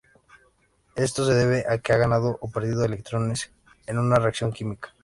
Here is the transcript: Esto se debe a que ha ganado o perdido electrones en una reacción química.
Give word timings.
Esto 0.95 1.23
se 1.27 1.35
debe 1.35 1.63
a 1.69 1.77
que 1.77 1.93
ha 1.93 1.97
ganado 1.97 2.35
o 2.41 2.49
perdido 2.49 2.83
electrones 2.83 3.51
en 3.85 3.99
una 3.99 4.15
reacción 4.15 4.51
química. 4.51 4.95